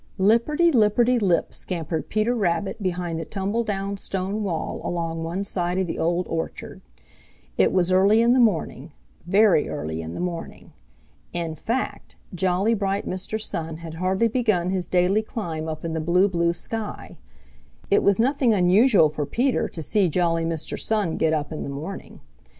[0.17, 5.77] Lipperty lipperty lip scampered Peter Rabbit behind the tumble down stone wall along one side
[5.77, 6.81] of the Old Orchard.
[7.55, 8.93] It was early in the morning,
[9.27, 10.73] very early in the morning.
[11.33, 13.39] In fact, jolly, bright Mr.
[13.39, 17.15] Sun had hardly begun his daily climb up in the blue, blue sky.
[17.91, 20.79] It was nothing unusual for Peter to see jolly Mr.
[20.79, 22.21] Sun get up in the morning.